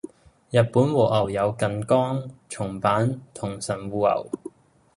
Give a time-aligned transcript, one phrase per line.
[0.49, 4.31] 日本和牛有近江、松阪同神戶牛